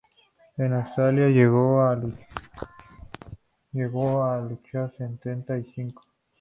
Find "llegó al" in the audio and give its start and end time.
1.29-2.15